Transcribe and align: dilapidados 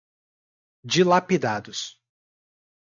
dilapidados 0.91 1.79